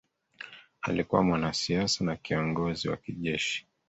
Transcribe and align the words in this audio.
Alikuwa 0.81 1.23
mwanasiasa 1.23 2.03
na 2.05 2.15
kiongozi 2.15 2.89
wa 2.89 2.97
kijeshi 2.97 3.67